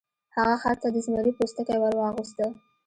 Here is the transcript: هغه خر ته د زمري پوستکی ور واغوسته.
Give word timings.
هغه 0.35 0.55
خر 0.61 0.75
ته 0.81 0.87
د 0.93 0.97
زمري 1.05 1.31
پوستکی 1.37 1.77
ور 1.79 1.93
واغوسته. 1.97 2.45